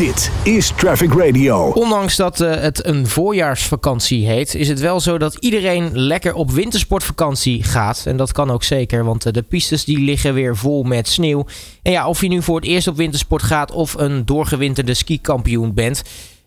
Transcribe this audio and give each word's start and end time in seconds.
Dit 0.00 0.30
is 0.42 0.72
Traffic 0.76 1.12
Radio. 1.12 1.70
Ondanks 1.70 2.16
dat 2.16 2.40
uh, 2.40 2.54
het 2.54 2.86
een 2.86 3.06
voorjaarsvakantie 3.06 4.26
heet, 4.26 4.54
is 4.54 4.68
het 4.68 4.80
wel 4.80 5.00
zo 5.00 5.18
dat 5.18 5.34
iedereen 5.34 5.90
lekker 5.98 6.34
op 6.34 6.50
wintersportvakantie 6.50 7.62
gaat. 7.62 8.02
En 8.06 8.16
dat 8.16 8.32
kan 8.32 8.50
ook 8.50 8.62
zeker, 8.62 9.04
want 9.04 9.26
uh, 9.26 9.32
de 9.32 9.42
pistes 9.42 9.84
die 9.84 9.98
liggen 9.98 10.34
weer 10.34 10.56
vol 10.56 10.82
met 10.82 11.08
sneeuw. 11.08 11.46
En 11.82 11.92
ja, 11.92 12.08
of 12.08 12.20
je 12.20 12.28
nu 12.28 12.42
voor 12.42 12.56
het 12.56 12.64
eerst 12.64 12.86
op 12.86 12.96
wintersport 12.96 13.42
gaat 13.42 13.72
of 13.72 13.94
een 13.94 14.24
doorgewinterde 14.26 14.94
skikampioen 14.94 15.74
bent. 15.74 16.02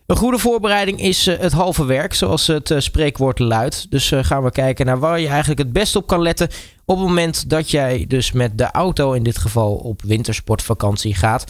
Een 0.06 0.16
goede 0.16 0.38
voorbereiding 0.38 1.00
is 1.00 1.28
uh, 1.28 1.38
het 1.38 1.52
halve 1.52 1.84
werk, 1.84 2.14
zoals 2.14 2.46
het 2.46 2.74
spreekwoord 2.78 3.38
luidt. 3.38 3.90
Dus 3.90 4.12
gaan 4.20 4.42
we 4.42 4.50
kijken 4.50 4.86
naar 4.86 4.98
waar 4.98 5.20
je 5.20 5.28
eigenlijk 5.28 5.60
het 5.60 5.72
best 5.72 5.96
op 5.96 6.06
kan 6.06 6.22
letten 6.22 6.48
op 6.84 6.96
het 6.96 7.06
moment 7.06 7.50
dat 7.50 7.70
jij 7.70 8.04
dus 8.08 8.32
met 8.32 8.58
de 8.58 8.70
auto 8.70 9.12
in 9.12 9.22
dit 9.22 9.38
geval 9.38 9.74
op 9.74 10.02
wintersportvakantie 10.02 11.14
gaat. 11.14 11.44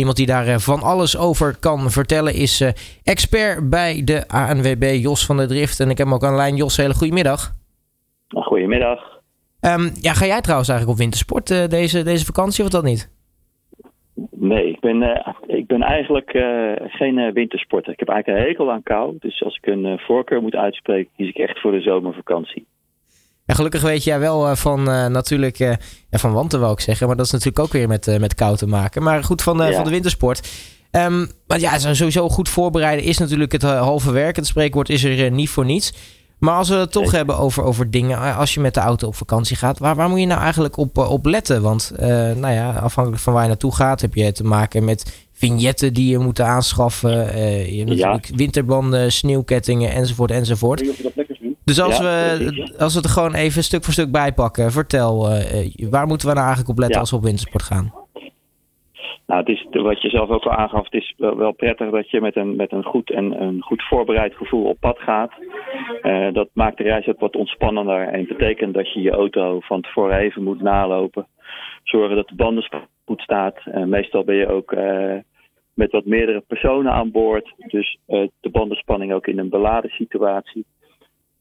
Iemand 0.00 0.16
die 0.16 0.26
daar 0.26 0.46
eh, 0.46 0.56
van 0.56 0.80
alles 0.80 1.18
over 1.18 1.58
kan 1.60 1.90
vertellen 1.90 2.34
is 2.34 2.60
eh, 2.60 2.68
expert 3.04 3.70
bij 3.70 4.02
de 4.04 4.28
ANWB, 4.28 4.84
Jos 5.00 5.26
van 5.26 5.36
der 5.36 5.48
Drift. 5.48 5.80
En 5.80 5.90
ik 5.90 5.98
heb 5.98 6.06
hem 6.06 6.14
ook 6.14 6.24
aan 6.24 6.30
de 6.30 6.36
lijn. 6.36 6.56
Jos, 6.56 6.76
hele 6.76 6.94
goedemiddag. 6.94 7.52
Goedemiddag. 8.28 9.00
Um, 9.60 9.90
ja, 10.00 10.12
ga 10.12 10.26
jij 10.26 10.40
trouwens 10.40 10.68
eigenlijk 10.68 10.98
op 10.98 11.04
wintersport 11.04 11.50
uh, 11.50 11.66
deze, 11.66 12.02
deze 12.02 12.24
vakantie 12.24 12.64
of 12.64 12.70
dat 12.70 12.84
niet? 12.84 13.10
Nee, 14.30 14.68
ik 14.68 14.80
ben, 14.80 15.02
uh, 15.02 15.28
ik 15.46 15.66
ben 15.66 15.82
eigenlijk 15.82 16.34
uh, 16.34 16.72
geen 16.78 17.32
wintersporter. 17.32 17.92
Ik 17.92 17.98
heb 17.98 18.08
eigenlijk 18.08 18.38
een 18.38 18.48
hekel 18.48 18.72
aan 18.72 18.82
kou. 18.82 19.16
Dus 19.18 19.42
als 19.42 19.56
ik 19.56 19.66
een 19.66 19.98
voorkeur 19.98 20.42
moet 20.42 20.54
uitspreken, 20.54 21.12
kies 21.16 21.28
ik 21.28 21.36
echt 21.36 21.60
voor 21.60 21.72
de 21.72 21.80
zomervakantie. 21.80 22.66
En 23.46 23.54
gelukkig 23.54 23.82
weet 23.82 24.04
jij 24.04 24.18
wel 24.18 24.50
uh, 24.50 24.56
van 24.56 24.80
uh, 24.80 25.06
natuurlijk, 25.06 25.58
uh, 25.58 25.72
ja, 26.10 26.18
van 26.18 26.32
wanten 26.32 26.60
wou 26.60 26.72
ik 26.72 26.80
zeggen, 26.80 27.06
maar 27.06 27.16
dat 27.16 27.26
is 27.26 27.32
natuurlijk 27.32 27.58
ook 27.58 27.72
weer 27.72 27.88
met, 27.88 28.18
met 28.20 28.34
kou 28.34 28.56
te 28.56 28.66
maken. 28.66 29.02
Maar 29.02 29.24
goed, 29.24 29.42
van, 29.42 29.56
ja. 29.56 29.72
van 29.72 29.84
de 29.84 29.90
wintersport. 29.90 30.48
Um, 30.90 31.30
maar 31.46 31.60
ja, 31.60 31.78
sowieso 31.78 32.28
goed 32.28 32.48
voorbereiden 32.48 33.04
is 33.04 33.18
natuurlijk 33.18 33.52
het 33.52 33.62
halve 33.62 34.10
werk. 34.12 34.36
Het 34.36 34.46
spreekwoord 34.46 34.88
is 34.88 35.04
er 35.04 35.30
niet 35.30 35.48
voor 35.48 35.64
niets. 35.64 35.92
Maar 36.38 36.54
als 36.54 36.68
we 36.68 36.74
het 36.74 36.92
toch 36.92 37.10
hebben 37.10 37.38
over, 37.38 37.62
over 37.62 37.90
dingen, 37.90 38.36
als 38.36 38.54
je 38.54 38.60
met 38.60 38.74
de 38.74 38.80
auto 38.80 39.06
op 39.06 39.14
vakantie 39.14 39.56
gaat, 39.56 39.78
waar, 39.78 39.94
waar 39.94 40.08
moet 40.08 40.20
je 40.20 40.26
nou 40.26 40.40
eigenlijk 40.40 40.76
op, 40.76 40.98
op 40.98 41.26
letten? 41.26 41.62
Want 41.62 41.92
nou 42.36 42.52
ja, 42.52 42.70
afhankelijk 42.70 43.22
van 43.22 43.32
waar 43.32 43.42
je 43.42 43.48
naartoe 43.48 43.74
gaat, 43.74 44.00
heb 44.00 44.14
je 44.14 44.32
te 44.32 44.44
maken 44.44 44.84
met 44.84 45.26
vignetten 45.32 45.92
die 45.92 46.10
je 46.10 46.18
moet 46.18 46.40
aanschaffen. 46.40 47.10
je 47.72 47.78
hebt 47.78 47.88
natuurlijk 47.88 48.30
winterbanden, 48.34 49.12
sneeuwkettingen 49.12 49.92
enzovoort 49.92 50.30
enzovoort. 50.30 50.82
Dus 51.64 51.80
als, 51.80 51.98
ja, 51.98 52.02
we, 52.02 52.74
als 52.78 52.92
we 52.92 52.98
het 52.98 53.08
er 53.08 53.14
gewoon 53.14 53.34
even 53.34 53.62
stuk 53.62 53.84
voor 53.84 53.92
stuk 53.92 54.10
bijpakken, 54.10 54.70
vertel, 54.70 55.30
uh, 55.30 55.90
waar 55.90 56.06
moeten 56.06 56.28
we 56.28 56.34
nou 56.34 56.46
eigenlijk 56.46 56.68
op 56.68 56.78
letten 56.78 57.00
als 57.00 57.10
we 57.10 57.16
op 57.16 57.22
wintersport 57.22 57.62
gaan? 57.62 57.92
Nou, 59.26 59.40
het 59.40 59.48
is 59.48 59.66
wat 59.70 60.02
je 60.02 60.08
zelf 60.08 60.28
ook 60.28 60.44
al 60.44 60.52
aangaf, 60.52 60.84
het 60.84 61.02
is 61.02 61.14
wel, 61.16 61.52
prettig 61.52 61.90
dat 61.90 62.10
je 62.10 62.20
met 62.20 62.36
een, 62.36 62.56
met 62.56 62.72
een 62.72 62.84
goed 62.84 63.10
en 63.10 63.42
een 63.42 63.62
goed 63.62 63.82
voorbereid 63.82 64.34
gevoel 64.34 64.64
op 64.64 64.80
pad 64.80 64.98
gaat. 64.98 65.32
Uh, 66.02 66.32
dat 66.32 66.48
maakt 66.52 66.76
de 66.76 66.82
reis 66.82 67.06
ook 67.06 67.20
wat 67.20 67.36
ontspannender 67.36 68.08
en 68.08 68.26
betekent 68.26 68.74
dat 68.74 68.92
je 68.92 69.00
je 69.00 69.10
auto 69.10 69.60
van 69.60 69.80
tevoren 69.80 70.18
even 70.18 70.42
moet 70.42 70.62
nalopen. 70.62 71.26
Zorgen 71.82 72.16
dat 72.16 72.28
de 72.28 72.34
banden 72.34 72.68
goed 73.04 73.20
staat. 73.20 73.56
Uh, 73.64 73.84
meestal 73.84 74.24
ben 74.24 74.36
je 74.36 74.48
ook 74.48 74.74
met 75.74 75.90
wat 75.90 76.04
meerdere 76.04 76.40
personen 76.46 76.92
aan 76.92 77.10
boord, 77.10 77.54
dus 77.56 77.98
de 78.40 78.50
bandenspanning 78.50 79.12
ook 79.12 79.26
in 79.26 79.38
een 79.38 79.48
beladen 79.48 79.90
situatie. 79.90 80.64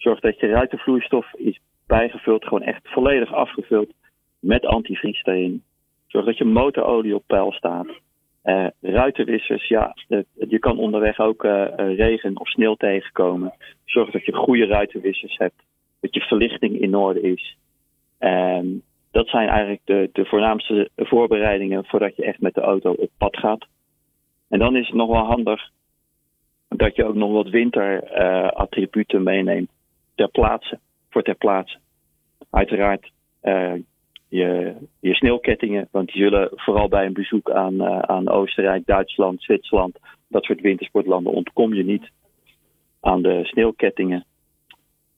Zorg 0.06 0.20
dat 0.20 0.40
je 0.40 0.48
ruitenvloeistof 0.48 1.34
is 1.34 1.60
bijgevuld, 1.88 2.44
gewoon 2.44 2.62
echt 2.62 2.88
volledig 2.88 3.34
afgevuld 3.34 3.94
met 4.40 4.66
antivries 4.66 5.24
erin. 5.24 5.64
Zorg 6.08 6.26
dat 6.26 6.38
je 6.38 6.46
motorolie 6.46 7.16
op 7.16 7.24
peil 7.28 7.52
staat. 7.52 7.88
Uh, 8.44 8.68
ruitenwissers, 8.82 9.68
ja, 9.68 9.96
de, 10.08 10.26
je 10.34 10.60
kan 10.60 10.78
onderweg 10.78 11.20
ook 11.20 11.44
uh, 11.44 11.68
regen 11.76 12.40
of 12.40 12.48
sneeuw 12.48 12.76
tegenkomen. 12.76 13.54
Zorg 13.86 14.12
dat 14.12 14.26
je 14.26 14.34
goede 14.34 14.66
ruitenwissers 14.66 15.38
hebt. 15.38 15.64
Dat 16.00 16.14
je 16.14 16.22
verlichting 16.22 16.80
in 16.80 16.96
orde 16.96 17.22
is. 17.22 17.58
Um, 18.20 18.82
dat 19.12 19.28
zijn 19.28 19.48
eigenlijk 19.48 19.82
de, 19.84 20.10
de 20.14 20.26
voornaamste 20.26 20.90
voorbereidingen 20.96 21.86
voordat 21.86 22.16
je 22.16 22.26
echt 22.26 22.40
met 22.40 22.54
de 22.54 22.62
auto 22.62 22.92
op 22.92 23.10
pad 23.18 23.38
gaat. 23.38 23.66
En 24.50 24.60
dan 24.60 24.76
is 24.76 24.88
het 24.88 24.96
nog 24.96 25.10
wel 25.10 25.26
handig 25.26 25.70
dat 26.68 26.96
je 26.96 27.06
ook 27.06 27.16
nog 27.16 27.32
wat 27.32 27.50
winterattributen 27.50 29.24
meeneemt 29.24 29.74
ter 30.16 30.30
plaatse, 30.30 30.80
voor 31.10 31.24
ter 31.24 31.36
plaatse. 31.36 31.78
Uiteraard 32.50 33.12
uh, 33.44 33.74
je, 34.28 34.76
je 35.00 35.14
sneeuwkettingen, 35.14 35.88
want 35.92 36.12
die 36.12 36.22
zullen 36.22 36.50
vooral 36.52 36.88
bij 36.88 37.06
een 37.06 37.14
bezoek 37.14 37.52
aan, 37.52 37.74
uh, 37.74 38.00
aan 38.00 38.30
Oostenrijk, 38.30 38.86
Duitsland, 38.86 39.44
Zwitserland, 39.44 40.00
dat 40.28 40.44
soort 40.44 40.62
wintersportlanden 40.62 41.34
ontkom 41.34 41.74
je 41.74 41.84
niet 41.84 42.12
aan 43.00 43.22
de 43.22 43.40
sneeuwkettingen. 43.44 44.26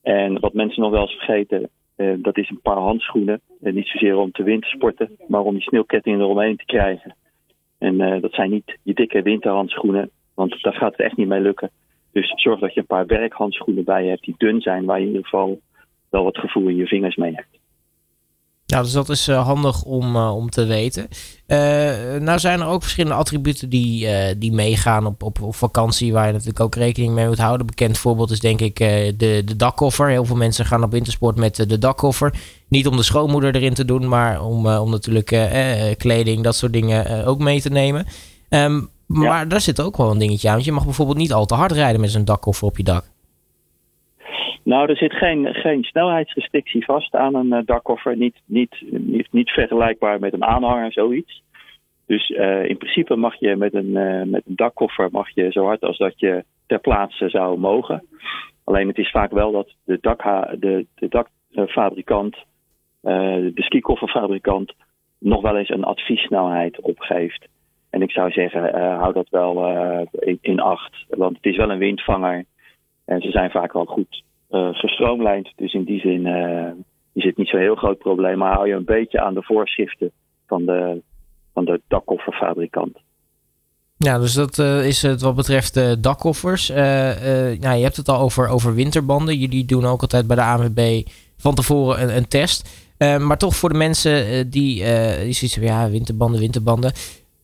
En 0.02 0.40
wat 0.40 0.52
mensen 0.52 0.82
nog 0.82 0.90
wel 0.90 1.00
eens 1.00 1.16
vergeten, 1.16 1.68
uh, 1.96 2.14
dat 2.18 2.36
is 2.36 2.50
een 2.50 2.60
paar 2.60 2.76
handschoenen. 2.76 3.40
En 3.62 3.74
niet 3.74 3.86
zozeer 3.86 4.16
om 4.16 4.30
te 4.30 4.42
wintersporten, 4.42 5.16
maar 5.28 5.40
om 5.40 5.54
die 5.54 5.62
sneeuwkettingen 5.62 6.20
eromheen 6.20 6.56
te 6.56 6.64
krijgen. 6.64 7.14
En 7.78 8.20
dat 8.20 8.32
zijn 8.32 8.50
niet 8.50 8.78
je 8.82 8.94
dikke 8.94 9.22
winterhandschoenen, 9.22 10.10
want 10.34 10.62
daar 10.62 10.74
gaat 10.74 10.90
het 10.90 11.00
echt 11.00 11.16
niet 11.16 11.28
mee 11.28 11.40
lukken. 11.40 11.70
Dus 12.12 12.32
zorg 12.36 12.60
dat 12.60 12.74
je 12.74 12.80
een 12.80 12.86
paar 12.86 13.06
werkhandschoenen 13.06 13.84
bij 13.84 14.06
hebt 14.06 14.22
die 14.22 14.34
dun 14.38 14.60
zijn, 14.60 14.84
waar 14.84 14.98
je 14.98 15.02
in 15.02 15.10
ieder 15.10 15.24
geval 15.24 15.60
wel 16.08 16.24
wat 16.24 16.38
gevoel 16.38 16.68
in 16.68 16.76
je 16.76 16.86
vingers 16.86 17.16
mee 17.16 17.34
hebt. 17.34 17.58
Ja, 18.70 18.82
dus 18.82 18.92
dat 18.92 19.08
is 19.08 19.28
uh, 19.28 19.46
handig 19.46 19.82
om, 19.82 20.16
uh, 20.16 20.36
om 20.36 20.50
te 20.50 20.66
weten. 20.66 21.08
Uh, 21.46 21.58
nou 22.20 22.38
zijn 22.38 22.60
er 22.60 22.66
ook 22.66 22.82
verschillende 22.82 23.16
attributen 23.16 23.68
die, 23.68 24.08
die 24.38 24.52
meegaan 24.52 25.06
op, 25.06 25.22
op, 25.22 25.42
op, 25.42 25.54
vakantie, 25.54 26.12
waar 26.12 26.26
je 26.26 26.32
natuurlijk 26.32 26.60
ook 26.60 26.74
rekening 26.74 27.14
mee 27.14 27.26
moet 27.26 27.38
houden. 27.38 27.66
Bekend 27.66 27.98
voorbeeld 27.98 28.30
is 28.30 28.40
denk 28.40 28.60
ik 28.60 28.76
de, 29.18 29.42
de 29.44 29.56
dakkoffer. 29.56 30.08
Heel 30.08 30.24
veel 30.24 30.36
mensen 30.36 30.64
gaan 30.64 30.82
op 30.82 30.90
wintersport 30.90 31.36
met 31.36 31.56
de 31.56 31.78
dakkoffer. 31.78 32.34
Niet 32.68 32.86
om 32.86 32.96
de 32.96 33.02
schoonmoeder 33.02 33.54
erin 33.54 33.74
te 33.74 33.84
doen, 33.84 34.08
maar 34.08 34.44
om, 34.44 34.66
om 34.66 34.90
natuurlijk 34.90 35.48
kleding, 35.98 36.42
dat 36.42 36.56
soort 36.56 36.72
dingen 36.72 37.24
ook 37.24 37.38
mee 37.38 37.60
te 37.60 37.70
nemen. 37.70 38.06
Um, 38.48 38.88
maar 39.08 39.22
ja. 39.22 39.44
daar 39.44 39.60
zit 39.60 39.82
ook 39.82 39.96
wel 39.96 40.10
een 40.10 40.18
dingetje 40.18 40.48
aan. 40.48 40.54
Want 40.54 40.66
je 40.66 40.72
mag 40.72 40.84
bijvoorbeeld 40.84 41.18
niet 41.18 41.32
al 41.32 41.46
te 41.46 41.54
hard 41.54 41.72
rijden 41.72 42.00
met 42.00 42.10
zo'n 42.10 42.24
dakkoffer 42.24 42.66
op 42.66 42.76
je 42.76 42.82
dak. 42.82 43.04
Nou, 44.68 44.88
er 44.88 44.96
zit 44.96 45.12
geen, 45.12 45.54
geen 45.54 45.84
snelheidsrestrictie 45.84 46.84
vast 46.84 47.14
aan 47.14 47.34
een 47.34 47.52
uh, 47.52 47.58
dakkoffer. 47.64 48.16
Niet, 48.16 48.40
niet, 48.44 48.84
niet, 48.90 49.28
niet 49.30 49.50
vergelijkbaar 49.50 50.20
met 50.20 50.32
een 50.32 50.44
aanhanger, 50.44 50.92
zoiets. 50.92 51.42
Dus 52.06 52.28
uh, 52.30 52.64
in 52.64 52.76
principe 52.76 53.16
mag 53.16 53.40
je 53.40 53.56
met 53.56 53.74
een, 53.74 53.90
uh, 53.90 54.22
met 54.22 54.42
een 54.46 54.56
dakkoffer 54.56 55.08
mag 55.10 55.34
je 55.34 55.50
zo 55.50 55.64
hard 55.64 55.82
als 55.82 55.98
dat 55.98 56.20
je 56.20 56.44
ter 56.66 56.78
plaatse 56.78 57.28
zou 57.28 57.58
mogen. 57.58 58.06
Alleen 58.64 58.88
het 58.88 58.98
is 58.98 59.10
vaak 59.10 59.30
wel 59.30 59.52
dat 59.52 59.74
de, 59.84 59.98
dakha, 60.00 60.54
de, 60.58 60.86
de 60.94 61.08
dakfabrikant, 61.08 62.36
de 63.00 63.52
skikofferfabrikant, 63.54 64.72
nog 65.18 65.42
wel 65.42 65.56
eens 65.56 65.70
een 65.70 65.84
adviessnelheid 65.84 66.80
opgeeft. 66.80 67.48
En 67.98 68.04
ik 68.04 68.10
zou 68.10 68.30
zeggen, 68.30 68.76
uh, 68.76 68.98
hou 68.98 69.12
dat 69.12 69.28
wel 69.30 69.70
uh, 69.70 70.00
in, 70.10 70.38
in, 70.40 70.60
acht. 70.60 71.04
Want 71.08 71.36
het 71.36 71.44
is 71.44 71.56
wel 71.56 71.70
een 71.70 71.78
windvanger. 71.78 72.44
En 73.04 73.20
ze 73.20 73.30
zijn 73.30 73.50
vaak 73.50 73.72
wel 73.72 73.84
goed 73.84 74.22
uh, 74.50 74.68
gestroomlijnd. 74.72 75.52
Dus 75.56 75.72
in 75.72 75.84
die 75.84 76.00
zin 76.00 76.26
is 77.12 77.24
het 77.24 77.36
niet 77.36 77.48
zo'n 77.48 77.60
heel 77.60 77.74
groot 77.74 77.98
probleem. 77.98 78.38
Maar 78.38 78.52
hou 78.52 78.68
je 78.68 78.74
een 78.74 78.84
beetje 78.84 79.20
aan 79.20 79.34
de 79.34 79.42
voorschriften 79.42 80.10
van 80.46 80.66
de, 80.66 81.02
van 81.54 81.64
de 81.64 81.80
dakkofferfabrikant. 81.88 82.98
Ja, 83.96 84.18
dus 84.18 84.34
dat 84.34 84.58
is 84.84 85.02
het 85.02 85.22
wat 85.22 85.36
betreft 85.36 85.74
de 85.74 86.00
dakkoffers. 86.00 86.68
nou, 86.68 87.76
je 87.76 87.82
hebt 87.82 87.96
het 87.96 88.08
al 88.08 88.20
over, 88.20 88.48
over 88.48 88.74
winterbanden. 88.74 89.36
Jullie 89.36 89.64
doen 89.64 89.84
ook 89.84 90.00
altijd 90.00 90.26
bij 90.26 90.36
de 90.36 90.42
ANWB 90.42 91.02
van 91.36 91.54
tevoren 91.54 92.02
een, 92.02 92.16
een 92.16 92.28
test. 92.28 92.86
maar 92.98 93.38
toch 93.38 93.56
voor 93.56 93.68
de 93.68 93.78
mensen 93.78 94.50
die, 94.50 94.74
die 95.24 95.32
zoiets 95.32 95.54
van 95.54 95.66
ja, 95.66 95.90
winterbanden, 95.90 96.40
winterbanden. 96.40 96.92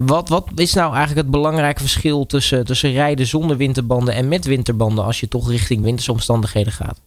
Wat, 0.06 0.28
wat 0.28 0.53
is 0.56 0.75
nou 0.75 0.94
eigenlijk 0.94 1.26
het 1.26 1.31
belangrijke 1.31 1.81
verschil 1.81 2.26
tussen, 2.26 2.65
tussen 2.65 2.92
rijden 2.92 3.27
zonder 3.27 3.56
winterbanden 3.56 4.15
en 4.15 4.28
met 4.28 4.45
winterbanden 4.47 5.04
als 5.04 5.21
je 5.21 5.28
toch 5.28 5.51
richting 5.51 5.83
wintersomstandigheden 5.83 6.72
gaat? 6.72 7.03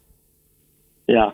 Ja, 1.05 1.33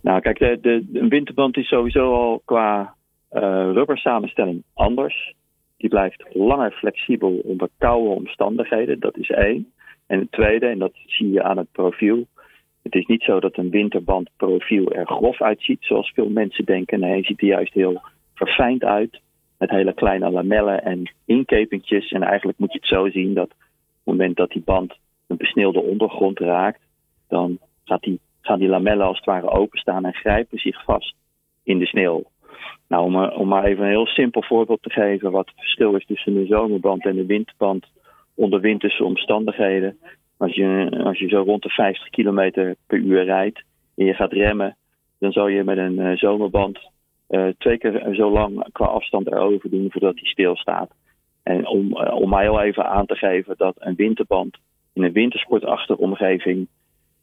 nou 0.00 0.20
kijk, 0.20 0.38
de, 0.38 0.86
een 0.92 1.08
winterband 1.08 1.56
is 1.56 1.68
sowieso 1.68 2.14
al 2.14 2.42
qua 2.44 2.94
uh, 3.32 3.40
rubber 3.72 3.98
samenstelling 3.98 4.62
anders. 4.74 5.34
Die 5.76 5.90
blijft 5.90 6.24
langer 6.32 6.72
flexibel 6.72 7.40
onder 7.44 7.68
koude 7.78 8.08
omstandigheden, 8.08 9.00
dat 9.00 9.16
is 9.16 9.30
één. 9.30 9.72
En 10.06 10.18
het 10.18 10.32
tweede, 10.32 10.66
en 10.66 10.78
dat 10.78 10.92
zie 11.06 11.30
je 11.30 11.42
aan 11.42 11.56
het 11.56 11.72
profiel. 11.72 12.26
Het 12.82 12.94
is 12.94 13.06
niet 13.06 13.22
zo 13.22 13.40
dat 13.40 13.56
een 13.56 13.70
winterbandprofiel 13.70 14.92
er 14.92 15.06
grof 15.06 15.42
uitziet, 15.42 15.78
zoals 15.80 16.12
veel 16.14 16.28
mensen 16.28 16.64
denken. 16.64 17.00
Nee, 17.00 17.10
hij 17.10 17.24
ziet 17.24 17.40
er 17.40 17.46
juist 17.46 17.74
heel 17.74 18.02
verfijnd 18.34 18.84
uit 18.84 19.20
met 19.62 19.70
hele 19.70 19.94
kleine 19.94 20.30
lamellen 20.30 20.84
en 20.84 21.12
inkepingjes. 21.24 22.10
En 22.10 22.22
eigenlijk 22.22 22.58
moet 22.58 22.72
je 22.72 22.78
het 22.78 22.88
zo 22.88 23.10
zien 23.10 23.34
dat 23.34 23.50
op 23.50 23.50
het 23.50 24.14
moment 24.14 24.36
dat 24.36 24.50
die 24.50 24.62
band 24.64 24.94
een 25.26 25.36
besneeuwde 25.36 25.82
ondergrond 25.82 26.38
raakt, 26.38 26.80
dan 27.28 27.58
gaat 27.84 28.08
gaan 28.40 28.58
die 28.58 28.68
lamellen 28.68 29.06
als 29.06 29.16
het 29.16 29.26
ware 29.26 29.50
openstaan 29.50 30.04
en 30.04 30.14
grijpen 30.14 30.58
zich 30.58 30.84
vast 30.84 31.14
in 31.62 31.78
de 31.78 31.86
sneeuw. 31.86 32.22
Nou, 32.88 33.04
om, 33.04 33.24
om 33.24 33.48
maar 33.48 33.64
even 33.64 33.84
een 33.84 33.90
heel 33.90 34.06
simpel 34.06 34.42
voorbeeld 34.42 34.82
te 34.82 34.90
geven 34.90 35.30
wat 35.30 35.46
het 35.46 35.58
verschil 35.58 35.94
is 35.94 36.06
tussen 36.06 36.34
de 36.34 36.46
zomerband 36.46 37.04
en 37.06 37.16
de 37.16 37.26
winterband 37.26 37.86
onder 38.34 38.60
winterse 38.60 39.04
omstandigheden. 39.04 39.98
Als 40.36 40.54
je, 40.54 41.00
als 41.04 41.18
je 41.18 41.28
zo 41.28 41.42
rond 41.42 41.62
de 41.62 41.68
50 41.68 42.08
km 42.08 42.74
per 42.86 42.98
uur 42.98 43.24
rijdt 43.24 43.62
en 43.96 44.04
je 44.04 44.14
gaat 44.14 44.32
remmen, 44.32 44.76
dan 45.18 45.32
zal 45.32 45.48
je 45.48 45.64
met 45.64 45.78
een 45.78 46.18
zomerband 46.18 46.91
twee 47.58 47.78
keer 47.78 48.14
zo 48.14 48.30
lang 48.30 48.66
qua 48.72 48.86
afstand 48.86 49.26
erover 49.26 49.70
doen 49.70 49.90
voordat 49.90 50.14
hij 50.14 50.24
stilstaat. 50.24 50.90
En 51.42 51.66
om, 51.66 51.96
om 51.96 52.28
mij 52.28 52.48
al 52.48 52.60
even 52.60 52.86
aan 52.86 53.06
te 53.06 53.14
geven 53.14 53.54
dat 53.56 53.74
een 53.78 53.94
winterband 53.94 54.56
in 54.92 55.02
een 55.02 55.12
wintersportachtige 55.12 56.00
omgeving 56.00 56.68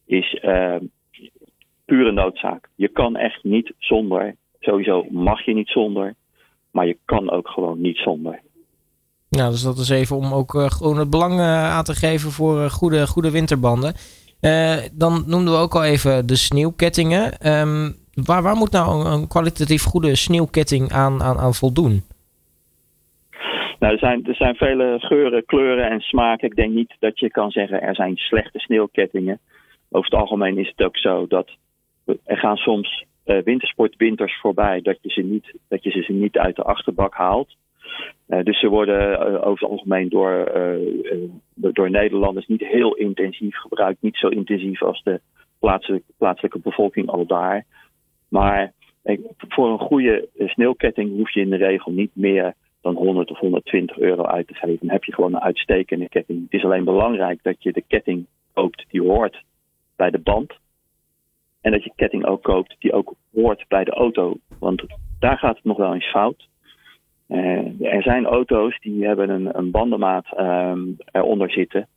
is 0.05 0.39
uh, 0.43 0.75
pure 1.85 2.11
noodzaak. 2.11 2.69
Je 2.75 2.87
kan 2.87 3.15
echt 3.15 3.43
niet 3.43 3.73
zonder. 3.77 4.35
Sowieso 4.59 5.05
mag 5.09 5.45
je 5.45 5.53
niet 5.53 5.69
zonder. 5.69 6.15
Maar 6.71 6.87
je 6.87 6.97
kan 7.05 7.31
ook 7.31 7.47
gewoon 7.47 7.81
niet 7.81 7.97
zonder. 7.97 8.41
Nou, 9.29 9.51
dus 9.51 9.63
dat 9.63 9.77
is 9.77 9.89
even 9.89 10.15
om 10.15 10.33
ook 10.33 10.51
gewoon 10.51 10.97
het 10.97 11.09
belang 11.09 11.39
aan 11.39 11.83
te 11.83 11.95
geven 11.95 12.31
voor 12.31 12.69
goede, 12.69 13.07
goede 13.07 13.31
winterbanden. 13.31 13.93
dan 14.93 15.23
noemden 15.27 15.53
we 15.53 15.59
ook 15.59 15.75
al 15.75 15.83
even 15.83 16.27
de 16.27 16.35
sneeuwkettingen. 16.35 17.51
Um, 17.59 17.95
waar, 18.23 18.55
moet 18.55 18.71
nou 18.71 19.05
een, 19.05 19.27
kwalitatief 19.27 19.83
goede 19.83 20.15
sneeuwketting 20.15 20.91
aan, 20.91 21.21
aan, 21.21 21.37
aan 21.37 21.53
voldoen? 21.53 22.01
Nou, 23.79 23.93
er 23.93 23.99
zijn, 23.99 24.25
er 24.25 24.35
zijn 24.35 24.55
vele 24.55 24.95
geuren, 24.99 25.45
kleuren 25.45 25.89
en 25.89 25.99
smaken. 25.99 26.47
Ik 26.47 26.55
denk 26.55 26.73
niet 26.73 26.95
dat 26.99 27.19
je 27.19 27.29
kan 27.29 27.51
zeggen 27.51 27.81
er 27.81 27.95
zijn 27.95 28.17
slechte 28.17 28.59
sneeuwkettingen. 28.59 29.39
Over 29.89 30.09
het 30.11 30.19
algemeen 30.19 30.57
is 30.57 30.67
het 30.67 30.85
ook 30.85 30.97
zo 30.97 31.27
dat 31.27 31.49
er 32.25 32.37
gaan 32.37 32.57
soms 32.57 33.05
uh, 33.25 33.37
wintersportwinters 33.43 34.39
voorbij 34.39 34.81
dat 34.81 34.97
je, 35.01 35.09
ze 35.09 35.21
niet, 35.21 35.53
dat 35.67 35.83
je 35.83 35.89
ze 35.89 36.11
niet 36.11 36.37
uit 36.37 36.55
de 36.55 36.63
achterbak 36.63 37.13
haalt. 37.13 37.55
Uh, 38.27 38.43
dus 38.43 38.59
ze 38.59 38.67
worden 38.67 39.11
uh, 39.11 39.47
over 39.47 39.61
het 39.61 39.71
algemeen 39.71 40.09
door, 40.09 40.51
door 41.53 41.89
Nederlanders 41.89 42.47
niet 42.47 42.65
heel 42.65 42.95
intensief 42.95 43.55
gebruikt. 43.55 44.01
Niet 44.01 44.15
zo 44.15 44.27
intensief 44.27 44.83
als 44.83 45.01
de 45.03 45.21
plaatselijke, 45.59 46.11
plaatselijke 46.17 46.59
bevolking 46.59 47.09
al 47.09 47.25
daar. 47.25 47.65
Maar 48.29 48.73
voor 49.37 49.69
een 49.69 49.79
goede 49.79 50.27
sneeuwketting 50.35 51.15
hoef 51.15 51.33
je 51.33 51.41
in 51.41 51.49
de 51.49 51.55
regel 51.55 51.91
niet 51.91 52.11
meer 52.13 52.53
dan 52.81 52.95
100 52.95 53.31
of 53.31 53.37
120 53.37 53.97
euro 53.97 54.23
uit 54.23 54.47
te 54.47 54.53
geven. 54.53 54.77
Dan 54.81 54.89
heb 54.89 55.03
je 55.03 55.13
gewoon 55.13 55.33
een 55.33 55.41
uitstekende 55.41 56.09
ketting. 56.09 56.43
Het 56.43 56.53
is 56.53 56.63
alleen 56.63 56.83
belangrijk 56.83 57.43
dat 57.43 57.63
je 57.63 57.71
de 57.71 57.83
ketting 57.87 58.25
koopt 58.53 58.85
die 58.89 59.01
hoort 59.01 59.43
bij 59.95 60.09
de 60.09 60.19
band. 60.19 60.53
En 61.61 61.71
dat 61.71 61.83
je 61.83 61.91
ketting 61.95 62.25
ook 62.25 62.43
koopt 62.43 62.75
die 62.79 62.93
ook 62.93 63.13
hoort 63.33 63.65
bij 63.67 63.83
de 63.83 63.91
auto. 63.91 64.37
Want 64.59 64.83
daar 65.19 65.37
gaat 65.37 65.55
het 65.55 65.65
nog 65.65 65.77
wel 65.77 65.93
eens 65.93 66.09
fout. 66.09 66.47
Uh, 67.27 67.81
er 67.81 68.01
zijn 68.01 68.25
auto's 68.25 68.79
die 68.79 69.05
hebben 69.05 69.29
een, 69.29 69.57
een 69.57 69.71
bandenmaat 69.71 70.39
um, 70.39 70.97
eronder 71.11 71.51
zitten. 71.51 71.87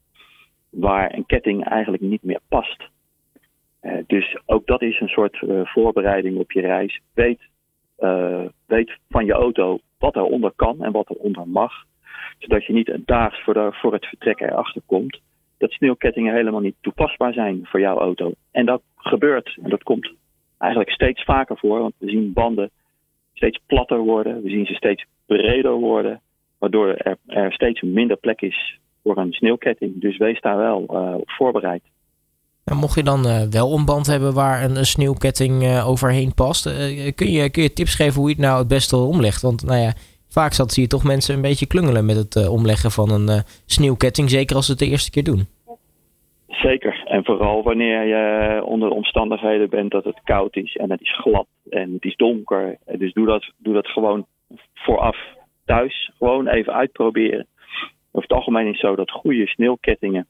Waar 0.70 1.14
een 1.14 1.26
ketting 1.26 1.64
eigenlijk 1.64 2.02
niet 2.02 2.23
meer 2.23 2.40
past. 2.49 2.90
Uh, 3.82 3.93
dus 4.06 4.38
ook 4.46 4.67
dat 4.67 4.82
is 4.82 5.00
een 5.00 5.08
soort 5.08 5.38
voorbereiding 5.64 6.38
op 6.38 6.52
je 6.52 6.61
reis. 6.61 7.00
Weet, 7.14 7.40
weet 8.67 8.99
van 9.08 9.25
je 9.25 9.32
auto 9.32 9.79
wat 9.99 10.17
eronder 10.17 10.52
kan 10.56 10.84
en 10.84 10.93
wat 10.93 11.11
eronder 11.11 11.49
mag. 11.49 11.73
Zodat 12.38 12.64
je 12.64 12.73
niet 12.73 12.99
daags 13.05 13.43
voor, 13.43 13.55
de, 13.55 13.69
voor 13.73 13.93
het 13.93 14.06
vertrek 14.06 14.40
erachter 14.40 14.82
komt 14.87 15.20
dat 15.62 15.70
sneeuwkettingen 15.70 16.34
helemaal 16.34 16.61
niet 16.61 16.76
toepasbaar 16.81 17.32
zijn 17.32 17.61
voor 17.62 17.81
jouw 17.81 17.99
auto. 17.99 18.32
En 18.50 18.67
dat 18.67 18.82
gebeurt 18.96 19.58
en 19.62 19.70
dat 19.70 19.82
komt 19.82 20.12
eigenlijk 20.58 20.93
steeds 20.93 21.25
vaker 21.25 21.58
voor, 21.58 21.78
want 21.78 21.94
we 21.99 22.08
zien 22.08 22.32
banden 22.32 22.70
steeds 23.32 23.61
platter 23.67 23.99
worden, 23.99 24.43
we 24.43 24.50
zien 24.50 24.67
ze 24.67 24.75
steeds 24.75 25.05
breder 25.26 25.73
worden, 25.73 26.20
waardoor 26.58 26.88
er, 26.88 27.17
er 27.26 27.52
steeds 27.52 27.81
minder 27.81 28.17
plek 28.17 28.40
is 28.40 28.78
voor 29.02 29.17
een 29.17 29.32
sneeuwketting. 29.32 30.00
Dus 30.00 30.17
wees 30.17 30.40
daar 30.40 30.56
wel 30.56 30.82
op 31.20 31.31
voorbereid. 31.31 31.82
En 32.64 32.76
mocht 32.76 32.94
je 32.94 33.03
dan 33.03 33.26
uh, 33.26 33.43
wel 33.50 33.79
een 33.79 33.85
band 33.85 34.06
hebben 34.06 34.35
waar 34.35 34.64
een, 34.64 34.76
een 34.76 34.87
sneeuwketting 34.87 35.62
uh, 35.62 35.88
overheen 35.88 36.35
past, 36.35 36.62
kun, 37.14 37.31
je, 37.31 37.50
kun 37.50 37.62
je 37.62 37.73
tips 37.73 37.94
geven 37.94 38.20
hoe 38.20 38.29
je 38.29 38.35
het 38.35 38.44
nou 38.44 38.59
het 38.59 38.69
beste 38.69 38.97
omlegt? 38.97 39.43
Want 39.43 39.64
nou 39.64 39.81
ja, 39.81 39.93
vaak 40.29 40.53
zat, 40.53 40.73
zie 40.73 40.82
je 40.82 40.88
toch 40.88 41.05
mensen 41.05 41.35
een 41.35 41.41
beetje 41.41 41.67
klungelen 41.67 42.06
met 42.06 42.17
het 42.17 42.49
omleggen 42.49 42.91
van 42.91 43.11
een 43.11 43.43
sneeuwketting. 43.67 44.31
Zeker 44.31 44.56
als 44.56 44.64
ze 44.64 44.70
het 44.70 44.81
de 44.81 44.87
eerste 44.87 45.11
keer 45.11 45.25
doen. 45.25 45.47
Zeker. 46.49 47.03
En 47.05 47.25
vooral 47.25 47.62
wanneer 47.62 48.06
je 48.06 48.64
onder 48.64 48.91
omstandigheden 48.91 49.70
bent 49.70 49.91
dat 49.91 50.05
het 50.05 50.20
koud 50.25 50.56
is 50.56 50.76
en 50.76 50.91
het 50.91 51.00
is 51.00 51.19
glad 51.19 51.47
en 51.70 51.93
het 51.93 52.05
is 52.05 52.17
donker. 52.17 52.79
Dus 52.99 53.12
doe 53.12 53.26
dat, 53.26 53.53
doe 53.56 53.75
dat 53.75 53.87
gewoon 53.87 54.26
vooraf 54.75 55.17
thuis. 55.64 56.11
Gewoon 56.19 56.49
even 56.49 56.73
uitproberen. 56.73 57.47
Over 58.12 58.29
het 58.29 58.38
algemeen 58.38 58.67
is 58.67 58.70
het 58.70 58.81
zo 58.81 58.97
dat 58.97 59.11
goede 59.11 59.47
sneeuwkettingen, 59.47 60.26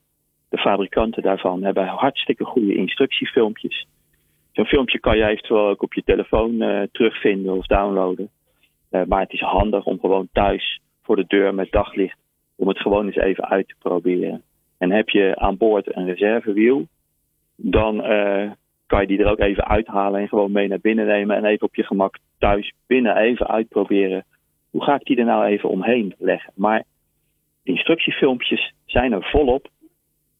de 0.53 0.59
fabrikanten 0.59 1.23
daarvan, 1.23 1.63
hebben 1.63 1.87
hartstikke 1.87 2.45
goede 2.45 2.75
instructiefilmpjes. 2.75 3.87
Zo'n 4.53 4.65
filmpje 4.65 5.01
kan 5.01 5.17
je 5.17 5.27
eventueel 5.27 5.69
ook 5.69 5.83
op 5.83 5.95
je 5.95 6.03
telefoon 6.05 6.63
uh, 6.63 6.83
terugvinden 6.93 7.57
of 7.57 7.67
downloaden. 7.67 8.31
Uh, 8.91 9.03
maar 9.05 9.21
het 9.21 9.33
is 9.33 9.41
handig 9.41 9.85
om 9.85 10.01
gewoon 10.01 10.29
thuis 10.33 10.81
voor 11.03 11.17
de 11.17 11.25
deur 11.27 11.55
met 11.55 11.71
daglicht, 11.71 12.19
om 12.57 12.69
het 12.69 12.79
gewoon 12.79 13.07
eens 13.07 13.17
even 13.17 13.49
uit 13.49 13.69
te 13.69 13.75
proberen. 13.79 14.43
En 14.79 14.91
heb 14.91 15.09
je 15.09 15.37
aan 15.37 15.57
boord 15.57 15.97
een 15.97 16.07
reservewiel, 16.07 16.87
dan 17.57 18.11
uh, 18.11 18.51
kan 18.87 19.01
je 19.01 19.07
die 19.07 19.19
er 19.19 19.31
ook 19.31 19.41
even 19.41 19.69
uithalen 19.69 20.21
en 20.21 20.29
gewoon 20.29 20.53
mee 20.53 20.69
naar 20.69 20.81
binnen 20.81 21.07
nemen 21.07 21.37
en 21.37 21.45
even 21.45 21.67
op 21.67 21.75
je 21.75 21.85
gemak 21.85 22.19
thuis 22.39 22.73
binnen 22.87 23.17
even 23.17 23.49
uitproberen. 23.49 24.25
Hoe 24.71 24.83
ga 24.83 24.95
ik 24.95 25.05
die 25.05 25.17
er 25.17 25.25
nou 25.25 25.45
even 25.45 25.69
omheen 25.69 26.15
leggen? 26.19 26.53
Maar 26.57 26.85
instructiefilmpjes 27.63 28.73
zijn 28.87 29.13
er 29.13 29.31
volop. 29.31 29.71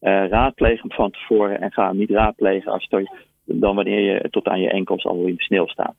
Uh, 0.03 0.27
raadpleeg 0.29 0.81
hem 0.81 0.91
van 0.91 1.11
tevoren 1.11 1.61
en 1.61 1.71
ga 1.71 1.87
hem 1.87 1.97
niet 1.97 2.09
raadplegen 2.09 2.71
als 2.71 2.87
het, 2.89 3.09
dan 3.43 3.75
wanneer 3.75 3.99
je 3.99 4.29
tot 4.29 4.47
aan 4.47 4.59
je 4.59 4.69
enkels 4.69 5.05
al 5.05 5.25
in 5.25 5.35
de 5.35 5.43
sneeuw 5.43 5.67
staat. 5.67 5.95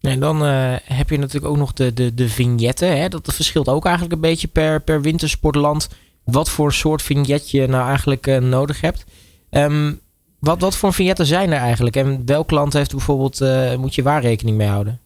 En 0.00 0.20
dan 0.20 0.42
uh, 0.42 0.76
heb 0.84 1.08
je 1.08 1.18
natuurlijk 1.18 1.52
ook 1.52 1.58
nog 1.58 1.72
de, 1.72 1.92
de, 1.92 2.14
de 2.14 2.28
vignetten. 2.28 2.98
Hè? 2.98 3.08
Dat 3.08 3.34
verschilt 3.34 3.68
ook 3.68 3.84
eigenlijk 3.84 4.14
een 4.14 4.20
beetje 4.20 4.48
per, 4.48 4.82
per 4.82 5.02
wintersportland. 5.02 5.88
Wat 6.24 6.50
voor 6.50 6.72
soort 6.72 7.02
vignet 7.02 7.50
je 7.50 7.66
nou 7.66 7.88
eigenlijk 7.88 8.26
uh, 8.26 8.38
nodig 8.38 8.80
hebt. 8.80 9.06
Um, 9.50 9.98
wat, 10.40 10.60
wat 10.60 10.76
voor 10.78 10.92
vignetten 10.92 11.26
zijn 11.26 11.50
er 11.52 11.60
eigenlijk? 11.60 11.96
En 11.96 12.26
welk 12.26 12.50
land 12.50 12.72
heeft 12.72 12.90
bijvoorbeeld, 12.90 13.40
moet 13.78 13.94
je 13.94 14.02
waar 14.02 14.22
rekening 14.22 14.56
mee 14.56 14.68
houden? 14.68 14.98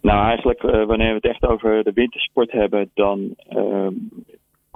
Nou, 0.00 0.26
eigenlijk 0.26 0.60
wanneer 0.62 1.08
we 1.08 1.14
het 1.14 1.26
echt 1.26 1.46
over 1.46 1.84
de 1.84 1.92
wintersport 1.92 2.52
hebben, 2.52 2.90
dan 2.94 3.34
ehm, 3.48 3.92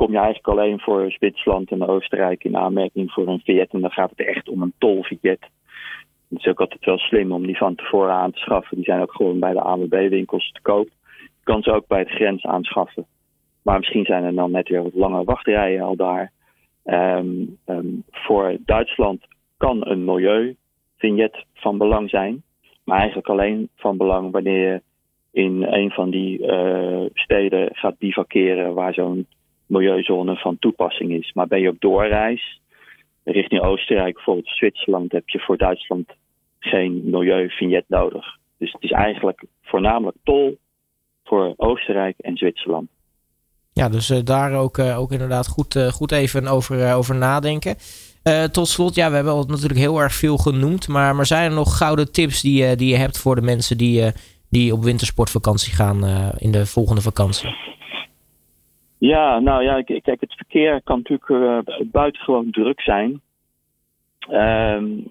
kom 0.01 0.13
je 0.13 0.19
eigenlijk 0.19 0.49
alleen 0.49 0.81
voor 0.81 1.11
Zwitserland 1.11 1.71
en 1.71 1.87
Oostenrijk 1.87 2.45
in 2.45 2.57
aanmerking 2.57 3.13
voor 3.13 3.29
een 3.29 3.41
vignet. 3.45 3.73
En 3.73 3.81
dan 3.81 3.91
gaat 3.91 4.11
het 4.11 4.27
echt 4.27 4.49
om 4.49 4.63
een 4.63 4.73
tolvignet. 4.79 5.41
Het 6.29 6.39
is 6.39 6.47
ook 6.47 6.61
altijd 6.61 6.85
wel 6.85 6.99
slim 6.99 7.33
om 7.33 7.47
die 7.47 7.57
van 7.57 7.75
tevoren 7.75 8.13
aan 8.13 8.31
te 8.31 8.39
schaffen. 8.39 8.77
Die 8.77 8.85
zijn 8.85 9.01
ook 9.01 9.13
gewoon 9.13 9.39
bij 9.39 9.53
de 9.53 9.61
ANWB-winkels 9.61 10.53
te 10.53 10.61
koop. 10.63 10.89
Je 11.19 11.43
kan 11.43 11.63
ze 11.63 11.73
ook 11.73 11.87
bij 11.87 12.05
de 12.05 12.11
grens 12.11 12.45
aanschaffen. 12.45 13.07
Maar 13.63 13.79
misschien 13.79 14.05
zijn 14.05 14.25
er 14.25 14.35
dan 14.35 14.51
net 14.51 14.69
weer 14.69 14.83
wat 14.83 14.95
lange 14.95 15.25
wachtrijen 15.25 15.83
al 15.83 15.97
daar. 15.97 16.33
Um, 16.85 17.59
um, 17.67 18.05
voor 18.11 18.57
Duitsland 18.65 19.27
kan 19.57 19.87
een 19.87 20.05
milieuvignet 20.05 21.45
van 21.55 21.79
belang 21.79 22.11
zijn. 22.11 22.43
Maar 22.85 22.99
eigenlijk 22.99 23.29
alleen 23.29 23.69
van 23.77 23.97
belang 23.97 24.31
wanneer 24.31 24.73
je 24.73 24.83
in 25.33 25.63
een 25.63 25.91
van 25.91 26.11
die 26.11 26.39
uh, 26.39 27.05
steden 27.13 27.69
gaat 27.73 27.99
bivakeren 27.99 28.75
waar 28.75 28.95
zo'n 28.95 29.27
milieuzone 29.71 30.37
van 30.37 30.59
toepassing 30.59 31.13
is. 31.13 31.33
Maar 31.33 31.47
ben 31.47 31.61
je 31.61 31.69
op 31.69 31.81
doorreis 31.81 32.61
richting 33.25 33.61
Oostenrijk, 33.61 34.15
bijvoorbeeld 34.15 34.49
Zwitserland, 34.49 35.13
heb 35.13 35.29
je 35.29 35.39
voor 35.39 35.57
Duitsland 35.57 36.09
geen 36.59 37.01
milieuvignet 37.05 37.85
nodig. 37.89 38.39
Dus 38.59 38.73
het 38.73 38.83
is 38.83 38.91
eigenlijk 38.91 39.45
voornamelijk 39.63 40.17
tol 40.25 40.59
voor 41.25 41.55
Oostenrijk 41.57 42.19
en 42.19 42.37
Zwitserland. 42.37 42.89
Ja, 43.73 43.89
dus 43.89 44.11
uh, 44.11 44.19
daar 44.25 44.53
ook, 44.53 44.79
uh, 44.79 44.99
ook 44.99 45.13
inderdaad 45.13 45.47
goed, 45.47 45.75
uh, 45.75 45.87
goed 45.87 46.13
even 46.13 46.47
over, 46.47 46.95
over 46.95 47.15
nadenken. 47.15 47.77
tot 48.53 48.69
slot, 48.69 48.95
ja, 48.95 49.09
we 49.09 49.15
hebben 49.15 49.33
al 49.33 49.45
natuurlijk 49.45 49.81
heel 49.81 50.01
erg 50.01 50.13
veel 50.13 50.37
genoemd. 50.37 50.89
Maar, 50.89 51.15
maar 51.15 51.27
zijn 51.27 51.51
er 51.51 51.57
nog 51.57 51.77
gouden 51.77 52.13
tips 52.13 52.41
die, 52.41 52.77
die 52.77 52.89
je 52.89 52.97
hebt 52.97 53.19
voor 53.19 53.35
de 53.35 53.43
mensen 53.43 53.79
die, 53.79 54.13
die 54.49 54.73
op 54.73 54.83
wintersportvakantie 54.83 55.75
gaan 55.75 56.05
in 56.39 56.51
de 56.51 56.67
volgende 56.67 57.01
vakantie? 57.01 57.70
Ja, 59.01 59.39
nou 59.39 59.63
ja, 59.63 59.83
kijk, 59.83 60.21
het 60.21 60.35
verkeer 60.35 60.83
kan 60.83 61.03
natuurlijk 61.07 61.91
buitengewoon 61.91 62.51
druk 62.51 62.81
zijn. 62.81 63.21
Um, 64.31 65.09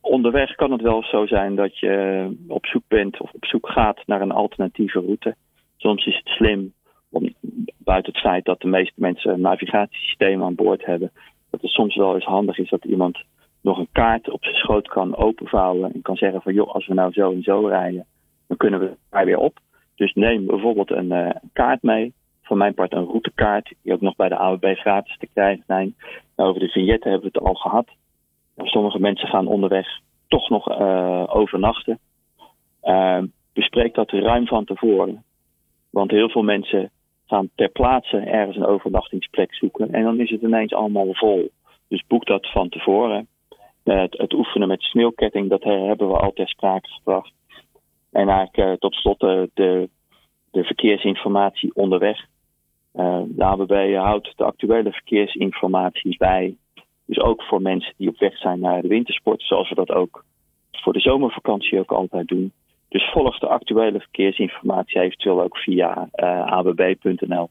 onderweg 0.00 0.54
kan 0.54 0.72
het 0.72 0.80
wel 0.80 1.02
zo 1.02 1.26
zijn 1.26 1.54
dat 1.54 1.78
je 1.78 2.26
op 2.48 2.66
zoek 2.66 2.82
bent 2.88 3.20
of 3.20 3.32
op 3.32 3.44
zoek 3.44 3.68
gaat 3.68 4.02
naar 4.06 4.20
een 4.20 4.32
alternatieve 4.32 5.00
route. 5.00 5.34
Soms 5.76 6.06
is 6.06 6.16
het 6.16 6.28
slim 6.28 6.72
om, 7.10 7.34
buiten 7.78 8.12
het 8.12 8.22
feit 8.22 8.44
dat 8.44 8.60
de 8.60 8.68
meeste 8.68 8.94
mensen 8.96 9.32
een 9.32 9.40
navigatiesysteem 9.40 10.42
aan 10.42 10.54
boord 10.54 10.84
hebben, 10.84 11.10
dat 11.50 11.60
het 11.60 11.70
soms 11.70 11.96
wel 11.96 12.14
eens 12.14 12.24
handig 12.24 12.58
is 12.58 12.68
dat 12.68 12.84
iemand 12.84 13.22
nog 13.60 13.78
een 13.78 13.92
kaart 13.92 14.30
op 14.30 14.44
zijn 14.44 14.56
schoot 14.56 14.88
kan 14.88 15.16
openvouwen 15.16 15.92
en 15.92 16.02
kan 16.02 16.16
zeggen 16.16 16.42
van 16.42 16.54
joh, 16.54 16.74
als 16.74 16.86
we 16.86 16.94
nou 16.94 17.12
zo 17.12 17.32
en 17.32 17.42
zo 17.42 17.66
rijden, 17.66 18.06
dan 18.46 18.56
kunnen 18.56 18.80
we 18.80 18.96
daar 19.10 19.24
weer 19.24 19.38
op. 19.38 19.58
Dus 19.94 20.12
neem 20.12 20.46
bijvoorbeeld 20.46 20.90
een 20.90 21.12
uh, 21.12 21.30
kaart 21.52 21.82
mee 21.82 22.12
van 22.50 22.58
mijn 22.58 22.74
part 22.74 22.92
een 22.92 23.04
routekaart, 23.04 23.74
die 23.82 23.92
ook 23.92 24.00
nog 24.00 24.16
bij 24.16 24.28
de 24.28 24.36
AWB 24.36 24.76
gratis 24.76 25.16
te 25.18 25.28
krijgen 25.34 25.64
zijn. 25.66 25.94
Nou, 26.36 26.48
over 26.48 26.60
de 26.60 26.68
vignetten 26.68 27.10
hebben 27.10 27.30
we 27.32 27.38
het 27.38 27.48
al 27.48 27.54
gehad. 27.54 27.88
Sommige 28.56 28.98
mensen 28.98 29.28
gaan 29.28 29.46
onderweg 29.46 29.86
toch 30.28 30.48
nog 30.48 30.70
uh, 30.70 31.24
overnachten. 31.28 31.98
Uh, 32.82 33.22
bespreek 33.52 33.94
dat 33.94 34.10
ruim 34.10 34.46
van 34.46 34.64
tevoren. 34.64 35.24
Want 35.90 36.10
heel 36.10 36.28
veel 36.28 36.42
mensen 36.42 36.90
gaan 37.26 37.50
ter 37.54 37.68
plaatse 37.68 38.16
ergens 38.16 38.56
een 38.56 38.66
overnachtingsplek 38.66 39.54
zoeken. 39.54 39.92
En 39.92 40.02
dan 40.02 40.20
is 40.20 40.30
het 40.30 40.42
ineens 40.42 40.72
allemaal 40.72 41.14
vol. 41.14 41.50
Dus 41.88 42.04
boek 42.06 42.26
dat 42.26 42.50
van 42.50 42.68
tevoren. 42.68 43.28
Uh, 43.84 44.00
het, 44.00 44.32
oefenen 44.32 44.68
met 44.68 44.82
sneeuwketting, 44.82 45.48
dat 45.48 45.62
hebben 45.62 46.08
we 46.08 46.16
al 46.16 46.32
ter 46.32 46.48
sprake 46.48 46.88
gebracht. 46.88 47.32
En 48.10 48.28
eigenlijk 48.28 48.80
tot 48.80 48.94
slot 48.94 49.20
de, 49.20 49.88
de 50.50 50.64
verkeersinformatie 50.64 51.74
onderweg. 51.74 52.28
De 52.92 53.44
ABB 53.44 53.94
houdt 53.96 54.32
de 54.36 54.44
actuele 54.44 54.92
verkeersinformatie 54.92 56.16
bij. 56.18 56.56
Dus 57.04 57.20
ook 57.20 57.42
voor 57.42 57.62
mensen 57.62 57.94
die 57.96 58.08
op 58.08 58.18
weg 58.18 58.38
zijn 58.38 58.60
naar 58.60 58.82
de 58.82 58.88
wintersport, 58.88 59.42
zoals 59.42 59.68
we 59.68 59.74
dat 59.74 59.90
ook 59.90 60.24
voor 60.70 60.92
de 60.92 61.00
zomervakantie 61.00 61.78
ook 61.78 61.92
altijd 61.92 62.28
doen. 62.28 62.52
Dus 62.88 63.10
volg 63.12 63.38
de 63.38 63.46
actuele 63.46 64.00
verkeersinformatie 64.00 65.00
eventueel 65.00 65.42
ook 65.42 65.56
via 65.56 66.08
uh, 66.14 66.52
abb.nl. 66.52 67.50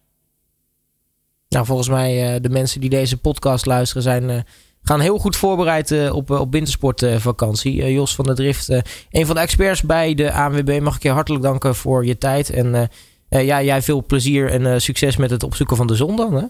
Nou, 1.50 1.66
volgens 1.66 1.90
mij 1.90 2.34
uh, 2.34 2.42
de 2.42 2.50
mensen 2.50 2.82
die 2.82 2.90
deze 2.90 3.22
podcast 3.22 3.66
luisteren 3.66 4.04
zijn, 4.04 4.46
gaan 4.82 5.00
heel 5.00 5.18
goed 5.18 5.36
voorbereid 5.36 6.12
op, 6.12 6.30
op 6.30 6.52
wintersportvakantie. 6.52 7.92
Jos 7.94 8.16
van 8.16 8.26
der 8.26 8.36
Drift, 8.36 8.70
een 9.12 9.26
van 9.26 9.36
de 9.36 9.42
experts 9.42 9.82
bij 9.82 10.14
de 10.14 10.32
ANWB, 10.34 10.80
mag 10.82 10.96
ik 10.96 11.04
je 11.04 11.10
hartelijk 11.10 11.44
danken 11.44 11.76
voor 11.76 12.06
je 12.06 12.18
tijd. 12.18 12.50
En 12.50 12.90
ja, 13.30 13.62
jij 13.62 13.82
veel 13.82 14.04
plezier 14.06 14.50
en 14.50 14.82
succes 14.82 15.18
met 15.18 15.30
het 15.30 15.44
opzoeken 15.44 15.78
van 15.78 15.88
de 15.88 15.96
zon 15.96 16.16
dan, 16.16 16.34
hè? 16.34 16.46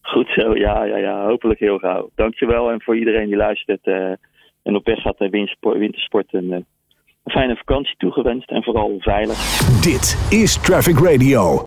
Goed 0.00 0.28
zo, 0.28 0.56
ja, 0.56 0.84
ja, 0.84 0.96
ja. 0.96 1.26
Hopelijk 1.26 1.60
heel 1.60 1.78
gauw. 1.78 2.10
Dankjewel 2.14 2.70
en 2.70 2.82
voor 2.82 2.98
iedereen 2.98 3.26
die 3.26 3.36
luistert 3.36 3.86
uh, 3.86 4.12
en 4.62 4.76
op 4.76 4.84
weg 4.84 5.00
gaat 5.00 5.18
naar 5.18 5.30
wintersport, 5.60 6.34
een 6.34 6.66
fijne 7.24 7.56
vakantie 7.56 7.94
toegewenst 7.96 8.50
en 8.50 8.62
vooral 8.62 8.96
veilig. 8.98 9.36
Dit 9.82 10.26
is 10.30 10.62
Traffic 10.62 10.98
Radio. 10.98 11.62